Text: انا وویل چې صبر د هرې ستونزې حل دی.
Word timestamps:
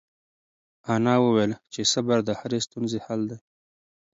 انا 0.93 1.13
وویل 1.23 1.51
چې 1.73 1.81
صبر 1.93 2.17
د 2.25 2.29
هرې 2.39 2.59
ستونزې 2.67 2.99
حل 3.05 3.21
دی. 3.31 3.39